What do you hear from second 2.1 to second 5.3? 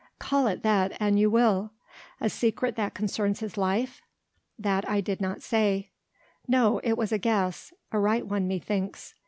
"A secret that concerns his life?" "That I did